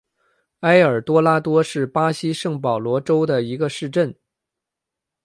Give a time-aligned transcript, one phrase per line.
[0.61, 4.15] 埃尔多拉多是巴西圣保罗州的一个市镇。